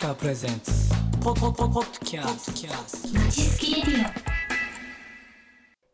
[0.00, 0.72] カープレゼンツ
[1.22, 4.10] ポポポポッドキャストキャストまちすきレディ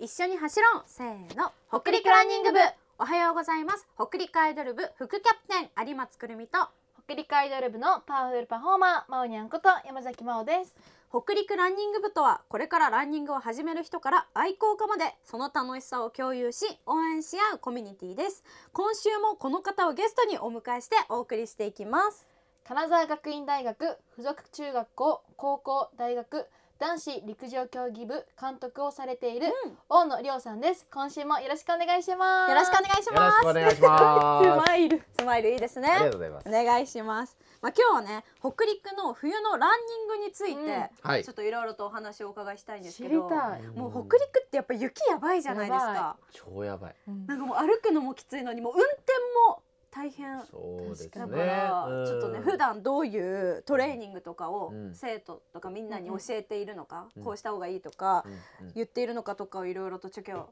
[0.00, 0.82] 一緒に走ろう。
[0.88, 1.52] せーの。
[1.70, 2.58] 北陸ランニング部。
[2.98, 3.86] おはようございます。
[3.94, 6.58] 北陸アイドル部副キャプテン有松くるみと。
[7.06, 10.74] 北陸アイドル部のパワフルパフォーマーまおにゃんこと山崎真央です。
[11.08, 18.42] 北陸ランニング部とはこれからランニングを始める人から愛好家までその楽しさを共有し応援し合うコミュニティです。
[18.72, 22.31] 今週もこの方をゲストにお迎えしてお送りしていきます
[22.64, 26.48] 金沢学院大学附属中学校高校大学
[26.78, 29.46] 男子陸上競技部監督をされている
[29.88, 30.86] 大野亮さんです。
[30.92, 32.50] 今週もよろしくお願いします。
[32.50, 34.44] よろしくお願いしよろますしくお願いします。
[34.44, 35.02] スマイル。
[35.18, 35.88] スマイルいいですね。
[35.90, 36.48] ありがとうございます。
[36.48, 36.52] お。
[36.52, 37.36] 願いします。
[37.60, 40.88] まあ今日はね北陸の冬のランニングについて、うん。
[41.02, 41.24] はい。
[41.24, 46.94] ちょっといろいろとお話をお伺いしたいんです知けどりたい、もう北陸ってやっぱ雪やばいじゃないですやか超やばい。
[47.08, 47.26] うん。
[47.26, 49.12] なんかもう歩くのもきついのにもう運転
[49.48, 49.51] も
[49.94, 50.40] 大変。
[50.46, 51.10] そうですね。
[51.14, 54.94] だからうんちょっとね普段どういうトレーニングとかをうん。
[54.94, 57.22] 生徒とかみんなに教えているのか、うん。
[57.22, 58.24] こうした方がいいとか
[58.60, 58.72] うんうん。
[58.74, 60.46] 言っているのかとかをいろいろとちょ今日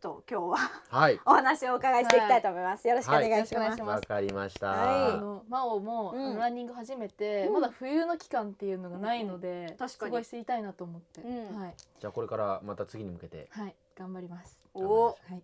[0.00, 0.56] と今日は
[0.90, 1.18] はい。
[1.24, 2.86] お話をお伺いしていきたいと思います。
[2.86, 3.82] よろしくお願いしはいます。
[3.82, 4.66] わかりました。
[4.68, 5.12] はい。
[5.12, 7.52] あの真央も、ランニング始めて、うん。
[7.54, 9.88] まだ冬の期間っていうのがないので、確かに。
[9.88, 11.58] すごい知りたいなと思って、うん。
[11.58, 11.74] はい。
[11.98, 13.48] じゃあこれからまた次に向けて。
[13.50, 13.74] はい。
[13.96, 14.58] 頑張ります。
[14.74, 14.80] お。
[14.82, 15.42] おはい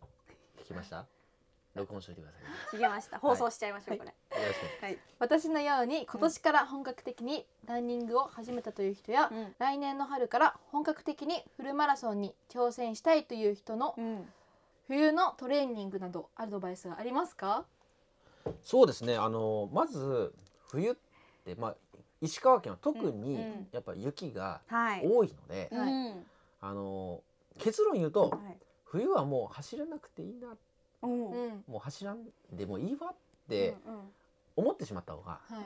[0.59, 1.07] 聞きました？
[1.75, 2.49] 録音しといてくださいね。
[2.73, 3.19] 聞きました。
[3.19, 4.15] 放送しちゃいましょう、これ。
[4.81, 4.99] はい。
[5.19, 14.29] 私のように今年から本格的にランニングを始めたという人や、うん来年の春から本格的にフルマラソンに挑戦したいという人のうん。
[14.89, 17.65] 冬のトレーニングなどアドバイスはありますか？
[18.65, 19.17] そうですね。
[19.17, 20.35] あのまず
[20.71, 20.95] 冬っ
[21.45, 21.77] てまあ
[22.21, 25.07] 石川県は特にうんうんやっぱ雪がはい。
[25.07, 25.71] 多いので。
[26.63, 27.23] あの
[27.59, 28.57] 結論言うとはい。
[28.85, 30.53] 冬はもう走らなくていいな、うん。
[30.53, 30.59] うん
[31.03, 33.17] もう走らんでもいいわっ
[33.49, 33.77] て
[34.57, 35.65] 思ってしまった方がはい。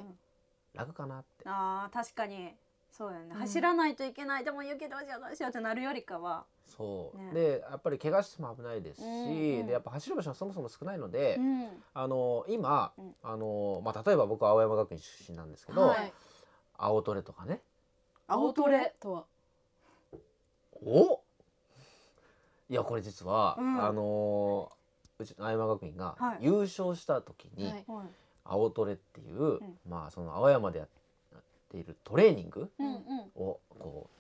[0.77, 1.49] 楽かなって。
[1.49, 2.55] ああ、確かに。
[2.91, 4.45] そうね、うん走らないといけない。
[4.45, 6.45] でも雪どうしようどうしようってなるよりかは。
[6.65, 11.69] そう、ねでやっぱり怪我しても危ないですし、うんうんでやっぱ走る場所がそもそも少ないので、ん。
[11.93, 16.13] あの今、うんあのまあ、例えば僕は青山学院出身なんですけど、はい
[16.77, 17.61] 青トレとかね
[18.27, 19.25] 青トレとは。
[20.85, 21.21] お
[22.69, 24.71] いやこれ実は、うんあの
[25.19, 27.73] うちの青山学院がはい優勝した時に。
[28.47, 30.89] 青トレっていう、んまあその青山でやっ
[31.71, 32.99] ているトレーニングうんうん。
[33.37, 34.11] をこ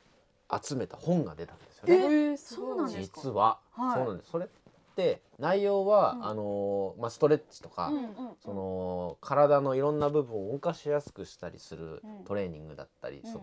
[0.50, 2.06] う集めた本が出たんですよえね。
[2.32, 3.21] ーすごいそうなんですか？
[3.22, 4.49] 実は、はいそうなんですそれっ
[4.97, 8.12] て内容は、うんあのまあ、ストレッチとか、うんうん。
[8.43, 13.43] その体のいろんな部分を動かしやすくしたりするうんトレーニングだったり、うんそう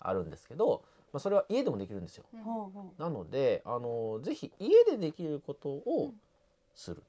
[0.00, 2.24] あるんですけど、まあ、それは家でもできるんですよ。
[2.32, 2.40] うん。
[2.98, 6.12] なのであのぜひ家でできることを
[6.74, 7.02] する。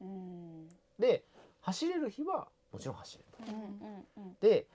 [0.00, 0.04] う。
[0.04, 0.68] うん。
[0.98, 1.24] で
[1.60, 3.52] 走れる日はもちろん走れる。
[3.52, 4.36] うんうんうん。
[4.40, 4.66] で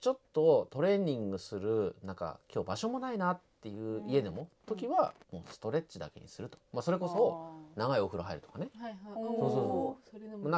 [0.00, 8.98] ちょっとトレーニングするなんか今日場所もないなっていう家でも、うん時はもうストレッチだけにすると、まあ、それこそ長いお風呂入るとかねはいはい。
[9.14, 9.96] そ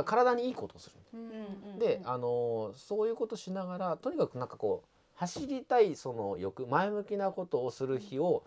[0.03, 0.97] 体にいいことをする。
[1.13, 1.79] うんうんうん。
[1.79, 8.45] で、あのそういうことしながらとにかくなんかこう走りたいその欲前向きなことをする日を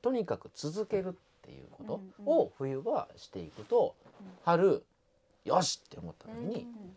[0.00, 1.12] とにかく続けるっ
[1.42, 4.01] ていうことうんを冬はしていくとうん
[4.44, 4.84] 春
[5.44, 6.96] よしって思った時にうん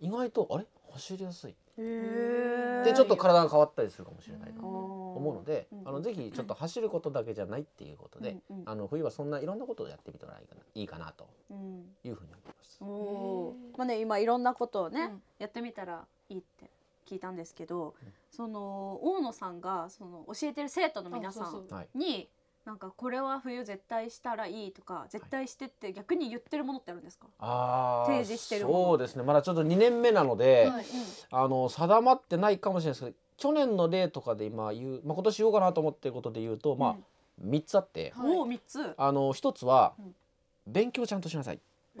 [0.00, 0.66] 意外とあれ？
[0.92, 1.54] 走りやすい。
[1.76, 4.60] でちょっと体が変わったりするかもしれないな。
[4.60, 8.36] と思思うのでうんあのぜひちょっと走ることだけじゃないっていうことで
[8.66, 11.84] あの冬はそんないろんなことをやってみたらいいかないいかなとうん。
[12.04, 13.78] いうふうに思います。
[13.78, 15.22] まあね今いろんなことをね、うん。
[15.38, 16.70] やってみたらいいって
[17.08, 17.94] 聞いたんですけど、
[18.30, 21.66] その大野さんがその教えてる生徒の皆さん
[21.98, 22.28] に
[22.64, 28.84] なんかこれは冬絶対したらいいとか絶対してって逆に言ってるものってあるんですか、あー提示してるもの。
[28.84, 29.22] そうですね。
[29.22, 30.84] まだちょっと2年目なので、はい
[31.30, 36.96] あの定まってないかもしれないですけど去年の例とかで今言う、まあ、今年言おうかなと思ってることで言うと、まあ
[37.44, 38.94] 3つあって、うん、おお三つ。
[38.96, 40.14] あの1つは、うん。
[40.66, 41.60] 勉強ちゃんとしなさい。
[41.96, 42.00] え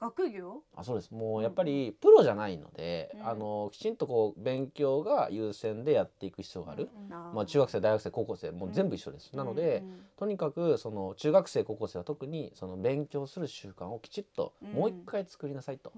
[0.00, 0.62] 学業？
[0.74, 1.10] あそうです。
[1.12, 3.28] もうやっぱりプロじゃないので、うん。
[3.28, 9.84] あのきちんとこう勉強が優先でやっていく必要がある、あーまあ、中学生大学生高校生もう全部一緒です、なので、
[10.16, 14.78] とにかくその中学生高校生は特にその勉強する習慣をきちっとうん。
[14.78, 15.92] もう一回作りなさいと、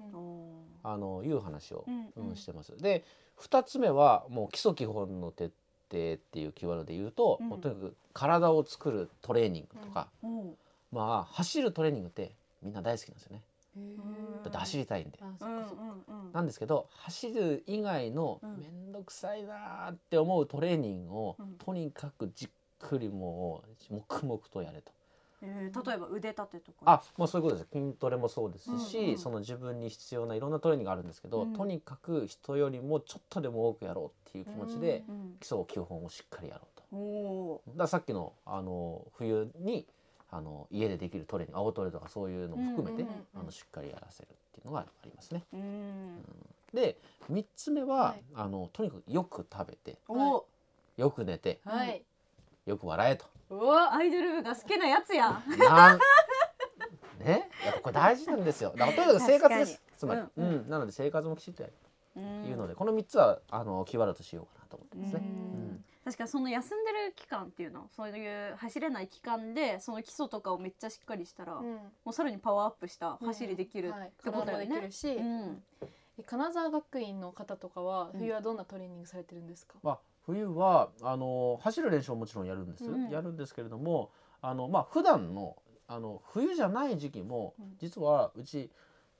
[0.83, 2.29] あのいう話を、うんうん。
[2.29, 2.75] うんしてます。
[2.77, 3.05] で
[3.39, 5.45] 2つ目はもう基礎基本の徹
[5.91, 7.49] 底っていうキーワードで言うと、うん。
[7.49, 10.09] もうとにかく体を作るトレーニングとか、
[10.91, 13.43] まあ走るトレーニングってみんな大好きなんですよね。
[14.43, 15.19] だって走りたいんで。
[16.31, 18.57] なんですけど走る以外のうん。
[18.57, 21.53] 面倒くさいなーって思うトレーニングを、うん。
[21.57, 22.49] とにかくじっ
[22.79, 24.91] くりもう黙々とやれと。
[25.41, 25.89] えー。
[25.89, 26.77] 例えば腕立てとか。
[26.85, 27.69] あもうそういうことです。
[27.71, 31.53] 筋トレもそうですし、うんうんその自分に必要ないろんなトレーニングがあるんですけど、うん。
[31.53, 37.73] とにかく人よりもちょっとでも多くやろうっていう気持ちで、うん基礎基本をしっかりやろうと。
[37.75, 39.87] ださっきのあの冬に
[40.35, 45.43] あの家でできるトレーニング青トレとかそういうのも含めて、あのしっかりやらせるっていうのがありますね。
[45.53, 46.25] ーうん
[46.73, 46.97] で
[47.31, 48.23] 3つ目は、はい。
[48.33, 50.43] あのとにかくよく食べてお。
[50.97, 52.03] よく寝てはい。
[52.65, 53.25] よく笑えと。
[53.51, 55.41] うわアイドル部が好きなやつや。
[57.19, 57.49] ね？
[57.63, 58.73] やっぱこれ大事なんですよ。
[58.75, 59.81] だからとにかく生活です。
[59.97, 60.65] つまり、ううん。
[60.65, 60.69] ん。
[60.69, 61.73] なので生活もきちっとやる。
[62.15, 62.19] い
[62.53, 65.21] うので、この3つはあのキーワードとしようかなと思ってますね。
[66.05, 74.65] うん確かにその休んでる期間っていうのそういう走れない期間でその基礎とかをめっちゃしっかりしたら、もうさらにパワーアップした走りできるはいってことだよね。
[74.65, 74.91] 体もできる。
[74.91, 75.63] し、うん。
[76.19, 78.19] え金沢学院の方とかはうん。
[78.19, 82.85] 冬はどんなトレーニングされてるんですか、まあ冬はあの走る練習ももちろんやるんです。
[82.85, 83.09] うん。
[83.09, 84.11] やるんですけれども、
[84.41, 85.55] あのまあ普段の
[85.87, 87.75] あの冬じゃない時期もうん。
[87.79, 88.69] 実はうち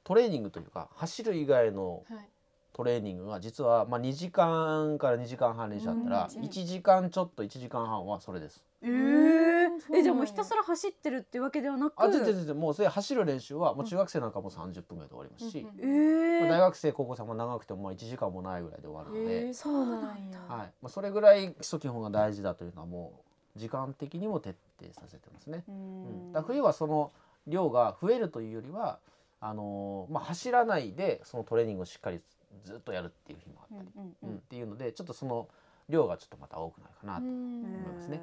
[0.04, 2.30] トレーニングというか走る以外のはい
[2.74, 8.64] トレーニングが実はまあ2時間から2時間半練習あったらうん1時間ちょっと1時間半はそれです。
[8.82, 9.54] えー
[9.96, 11.94] えじゃあもうひたすら走ってるっていうわけではなく。
[12.02, 15.80] あ全然全然もうそれ走る練習はもう中学生なんかも30分ぐらいで終わりますし、うん。
[15.80, 20.40] えまあ大ー、学生高校生も長くてもまあ1時間もないぐらいで終わるので、えーそうなんや。
[20.48, 20.72] はい。
[20.82, 23.14] まあ、それぐらい基礎基本が大事だというのはも
[23.56, 25.64] う時間的にも徹底させてますね。
[25.68, 26.34] ううんん。
[26.34, 27.12] だから冬はその
[27.48, 29.00] 量が増えるというよりは
[29.40, 32.22] あのーまあ、走らないでそのトレーニングをしっかり
[32.64, 35.48] ずっとやるっていう日もあったり、うんうんっていうのでちょっとその
[35.90, 38.22] 量がちょっとまた多くなるかなと、思いますね。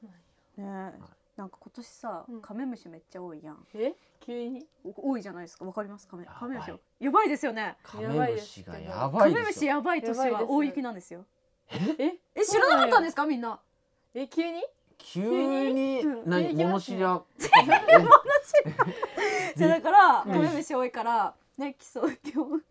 [0.00, 0.10] そう
[0.66, 0.70] なん。
[0.86, 1.02] やねえ。
[1.36, 2.42] なんか今年さ、うん。
[2.42, 3.66] カメムシめっちゃ多いやん。
[3.74, 3.94] え？
[4.20, 4.66] 急に？
[4.84, 5.64] お多いじゃないですか。
[5.64, 6.06] わかります？
[6.06, 6.70] カメカメムシ
[7.00, 7.76] やばいですよね。
[7.82, 9.70] カメムシがやカばいメムシですよ。
[9.70, 11.24] やばい年やばいですは大雪なんですよ
[11.70, 12.18] え？
[12.36, 12.44] え？
[12.44, 13.58] 知らなかったんですかみんな？
[14.14, 14.62] え急に？
[14.98, 15.22] 急
[15.72, 16.00] に？
[16.02, 16.46] うん何？
[16.48, 16.96] 急に来ますね。
[16.96, 17.22] 物知りゃ
[19.56, 20.32] じゃだからうん。
[20.32, 22.62] カメムシ多いからね基礎基本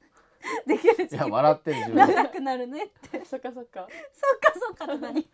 [0.68, 2.08] できるいや笑ってる自分。
[2.08, 3.26] で長くなるねって。
[3.26, 3.88] そっかそっか。
[4.12, 4.98] そっかそっか。
[4.98, 5.28] 何い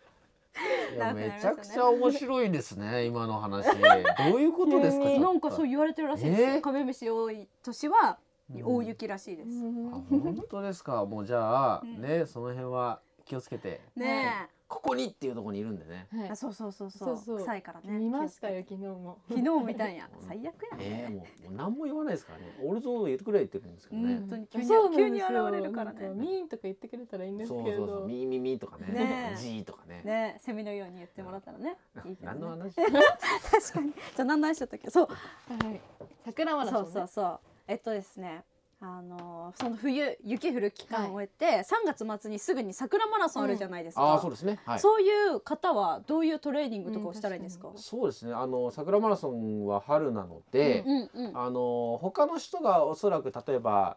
[0.98, 3.66] やめちゃくちゃ面白いですね今の話。
[3.70, 5.20] どういうことですか急に。
[5.20, 5.32] ちょっと。
[5.32, 6.60] なんかそう言われてるらしいですよ、えー？
[6.60, 8.18] カメムシ多い年は
[8.54, 8.76] うん。
[8.76, 11.04] 大雪らしいです、あ本当ですか。
[11.04, 12.00] もうじゃあ、うん。
[12.00, 13.80] ねその辺は気をつけて。
[13.96, 16.06] ねここにっていうところにいるんでね。
[16.14, 16.30] え、はい。
[16.30, 17.16] あそうそうそうそう。
[17.16, 17.38] そうそう。
[17.38, 17.98] 臭いからね。
[17.98, 19.18] 見ましたよ昨日も。
[19.28, 20.08] 昨日見たんや。
[20.28, 22.44] 最悪やえー、ね、もうもう何も言わないですからね。
[22.62, 25.06] 俺ぞ言ってくれ言ってるんですけどね、本当に急にそうなんですよ。
[25.06, 26.00] 急に現れるからね。
[26.00, 27.86] なんかミーンとか言ってくれたらいいんですそうけれど。
[27.86, 28.86] そうそうミーミーミーとかね。
[28.86, 29.36] ねえ。
[29.36, 30.02] ジーとかね。
[30.04, 31.76] ねセミのように言ってもらったらね。
[32.06, 32.74] いいけど何のね話？
[33.50, 33.92] 確かに。
[33.92, 34.88] じゃあ何の話しちゃったっけ？
[34.88, 35.06] そう。
[35.08, 35.80] はい。
[36.24, 36.90] 桜マラソンね。
[36.92, 37.40] そうそうそう。
[37.66, 38.44] えっとですね
[38.82, 44.58] あのーその冬雪降る期間を終えて、3月末にすぐに桜マラソンあるじゃないですか、ああそうですね。
[44.64, 44.78] はい。
[44.80, 48.32] そういう方はどういうトレーニングとかをしたらいいんですか、うんそうですね。
[48.32, 53.96] あの桜マラソンは春なので、うんうんあの他の人がおそらく例えば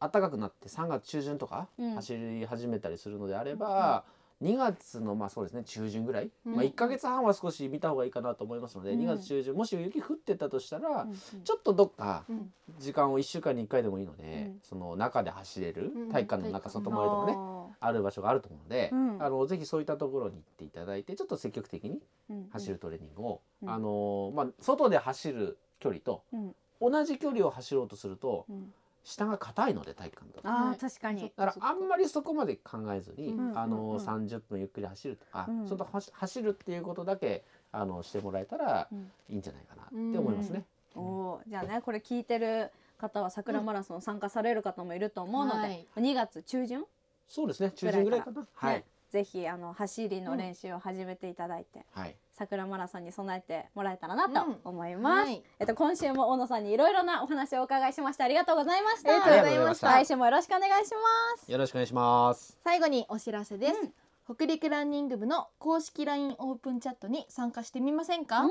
[0.00, 1.94] 暖かくなって3月中旬とかうん。
[1.96, 4.04] 走り始めたりするのであれば、
[4.42, 6.54] 2月のまあそうですね中旬ぐらい、うん。
[6.56, 9.00] まあ、1ヶ月半は少し見た方がいいかなと思いますので、うん。
[9.00, 11.16] 2月中旬もし雪降ってたとしたら、うんうん。
[11.44, 12.52] ちょっとどっかうん。
[12.78, 14.58] 時間を1週間に1回でもいいので、うん。
[14.62, 16.08] その中で走れるうん。
[16.10, 17.38] 体育館の中外回りとかね、
[17.80, 19.22] ある場所があると思うので、うん。
[19.22, 22.48] あのぜひそういったところに行っていただいてちょっと積極的にうん。
[22.50, 23.70] 走るトレーニングを、うん。
[23.70, 26.54] あのまあ、外で走る距離とうん。
[26.78, 28.72] 同じ距離を走ろうとするとうん
[29.06, 30.48] 下が硬いので体育館だと。
[30.48, 31.22] あ確かに。
[31.22, 34.04] だからあんまりそこまで考えずに、うんあのうんうん。
[34.04, 35.66] 30分ゆっくり走るとか、うん。
[35.66, 39.10] ちょっと走走るっていうことだけあのしてもらえたらうん。
[39.30, 40.64] いいんじゃないかなって思いますね。
[40.96, 45.86] おーじゃあねこれ聞いてる方は桜マラソン参加される方もいると思うので、はい。
[45.98, 46.84] 2月中旬、
[47.28, 48.44] そうですね中旬ぐらいかな。
[48.54, 55.42] はい、ねぜひあの走りの練習を始めていただいて、はい桜マラソンに備えてもらえたらなと思います、はい。
[55.58, 59.10] えっと今週も大野さんにいろいろなお話をお伺いしましてありがとうございました。
[59.10, 59.88] ありがとうございました。
[59.88, 61.50] 来週もよろしくお願いします。
[61.50, 62.58] よろしくお願いします。
[62.62, 63.92] 最後にお知らせです、うん
[64.28, 68.50] 北陸ランニング部の公式 LINE オープンチャットに参加してみませんか、うん。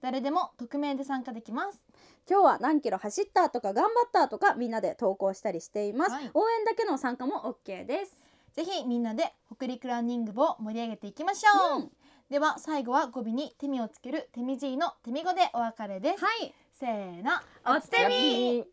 [0.00, 1.80] 誰でも匿名で参加できます。
[2.28, 6.30] 今日は何キロ走ったとか頑張ったとかみんなで投稿したりしています、はい。
[6.34, 8.16] 応援だけの参加も OK です。
[8.54, 11.92] ぜひみんなで北陸ランニング部を盛り上げていきましょう、うん
[12.32, 16.54] では最後は語尾に手みをつける手みじいの手み語でお別れです、はい。
[16.72, 17.30] せーの
[17.76, 18.64] おつてみ。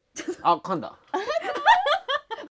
[0.43, 0.95] あ噛んだ。